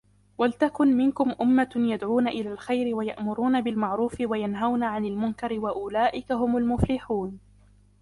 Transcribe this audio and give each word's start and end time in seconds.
ولتكن 0.37 0.87
منكم 0.97 1.35
أمة 1.41 1.69
يدعون 1.75 2.27
إلى 2.27 2.49
الخير 2.51 2.95
ويأمرون 2.95 3.61
بالمعروف 3.61 4.17
وينهون 4.21 4.83
عن 4.83 5.05
المنكر 5.05 5.59
وأولئك 5.59 6.31
هم 6.31 6.57
المفلحون 6.57 7.39